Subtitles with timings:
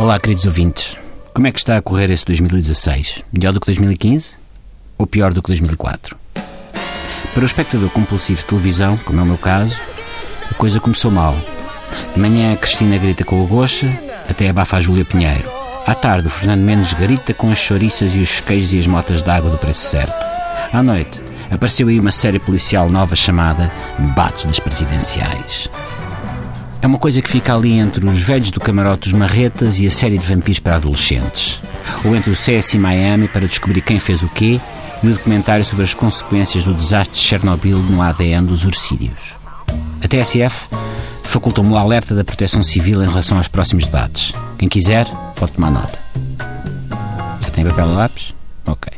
[0.00, 0.96] Olá, queridos ouvintes.
[1.34, 3.22] Como é que está a correr esse 2016?
[3.30, 4.32] Melhor do que 2015?
[4.96, 6.16] Ou pior do que 2004?
[7.34, 9.78] Para o espectador compulsivo de televisão, como é o meu caso,
[10.50, 11.36] a coisa começou mal.
[12.14, 13.92] De manhã a Cristina grita com o Gocha,
[14.26, 15.50] até abafa a Júlia Pinheiro.
[15.86, 19.22] À tarde o Fernando Mendes grita com as chouriças e os queijos e as motas
[19.22, 20.24] de água do preço certo.
[20.72, 25.68] À noite apareceu aí uma série policial nova chamada Debates das Presidenciais.
[26.82, 29.90] É uma coisa que fica ali entre os velhos do camarote dos marretas e a
[29.90, 31.60] série de vampiros para adolescentes.
[32.04, 34.58] Ou entre o CSI Miami para descobrir quem fez o quê
[35.02, 39.36] e o documentário sobre as consequências do desastre de Chernobyl no ADN dos ursídeos.
[40.02, 40.68] A TSF
[41.22, 44.32] facultou-me o alerta da proteção civil em relação aos próximos debates.
[44.56, 45.98] Quem quiser, pode tomar nota.
[47.42, 48.34] Já tem papel e lápis?
[48.66, 48.90] Ok.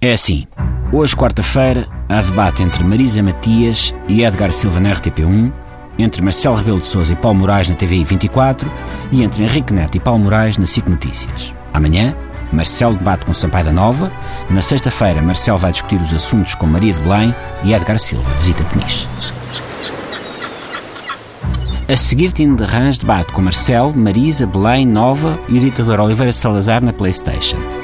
[0.00, 0.46] É assim.
[0.92, 5.52] Hoje, quarta-feira, há debate entre Marisa Matias e Edgar Silva na RTP1
[5.98, 8.70] entre Marcelo Rebelo de Sousa e Paulo Moraes na TVI 24
[9.10, 11.54] e entre Henrique Neto e Paulo Moraes na SIC Notícias.
[11.72, 12.14] Amanhã,
[12.52, 14.10] Marcelo debate com Sampaio da Nova.
[14.50, 18.64] Na sexta-feira, Marcelo vai discutir os assuntos com Maria de Belém e Edgar Silva visita
[18.64, 19.08] Peniche.
[21.88, 26.32] A seguir, Tino de Rãs debate com Marcelo, Marisa, Belém, Nova e o ditador Oliveira
[26.32, 27.77] Salazar na Playstation.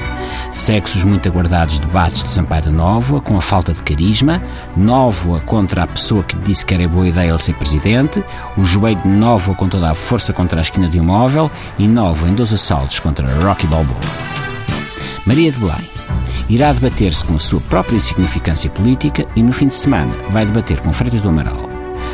[0.55, 4.41] Segue-se os muito aguardados debates de Sampaio da Nóvoa, com a falta de carisma,
[4.75, 8.23] Nóvoa contra a pessoa que disse que era boa ideia ele ser presidente,
[8.57, 11.85] o joelho de Nóvoa com toda a força contra a esquina de um móvel e
[11.85, 13.99] Nóvoa em dois assaltos contra Rocky Balboa.
[15.25, 15.89] Maria de Belém
[16.47, 20.79] irá debater-se com a sua própria insignificância política e no fim de semana vai debater
[20.79, 21.69] com Freitas do Amaral.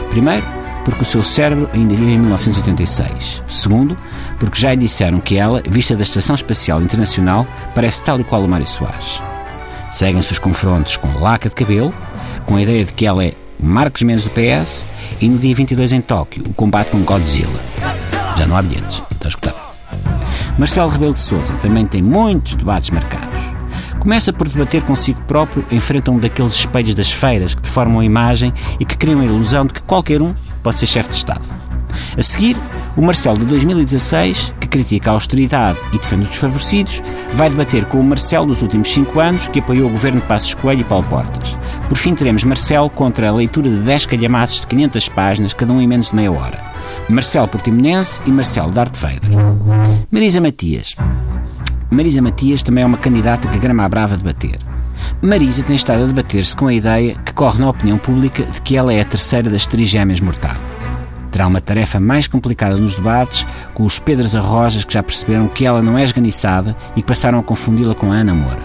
[0.09, 3.43] Primeiro, porque o seu cérebro ainda vive em 1986.
[3.47, 3.97] Segundo,
[4.39, 8.43] porque já lhe disseram que ela, vista da Estação Espacial Internacional, parece tal e qual
[8.43, 9.21] o Mário Soares.
[9.91, 11.93] Seguem-se os confrontos com laca de cabelo,
[12.45, 14.87] com a ideia de que ela é Marcos Mendes do PS,
[15.19, 17.61] e no dia 22 em Tóquio, o combate com Godzilla.
[18.37, 19.61] Já não há bilhetes, está escutado.
[20.57, 23.39] Marcelo Rebelo de Sousa também tem muitos debates marcados.
[23.99, 27.99] Começa por debater consigo próprio em frente a um daqueles espelhos das feiras que deformam
[27.99, 31.15] a imagem e que criam a ilusão de que qualquer um pode ser chefe de
[31.15, 31.41] Estado.
[32.17, 32.57] A seguir,
[32.95, 37.01] o Marcelo de 2016, que critica a austeridade e defende os desfavorecidos,
[37.33, 40.53] vai debater com o Marcelo dos últimos cinco anos, que apoiou o governo de Passos
[40.53, 41.57] Coelho e Paulo Portas.
[41.87, 45.81] Por fim, teremos Marcelo contra a leitura de 10 calhamaços de 500 páginas, cada um
[45.81, 46.59] em menos de meia hora.
[47.09, 49.29] Marcelo Portimonense e Marcelo Darth Vader.
[50.11, 50.95] Marisa Matias.
[51.89, 54.59] Marisa Matias também é uma candidata que grama a brava debater.
[55.21, 58.75] Marisa tem estado a debater-se com a ideia que corre na opinião pública de que
[58.75, 60.63] ela é a terceira das três gêmeas Mortágua.
[61.31, 65.65] Terá uma tarefa mais complicada nos debates com os Pedras Arrojas que já perceberam que
[65.65, 68.61] ela não é esganiçada e que passaram a confundi-la com a Ana Moura.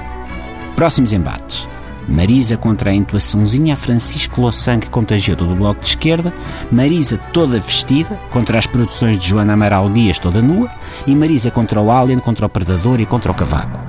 [0.75, 1.69] Próximos embates.
[2.08, 6.32] Marisa contra a intuaçãozinha a Francisco Louçã que contagiou todo o bloco de esquerda,
[6.70, 10.70] Marisa toda vestida contra as produções de Joana Amaral Dias toda nua
[11.06, 13.80] e Marisa contra o Alien, contra o Predador e contra o Cavaco.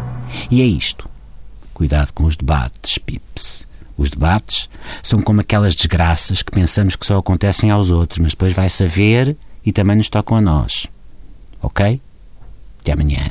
[0.49, 1.07] E é isto.
[1.77, 3.67] Cuidado com os debates, pips.
[3.95, 4.67] Os debates
[5.03, 9.37] são como aquelas desgraças que pensamos que só acontecem aos outros, mas depois vai saber
[9.63, 10.87] e também nos tocam a nós.
[11.61, 12.01] Ok?
[12.81, 13.29] Até amanhã.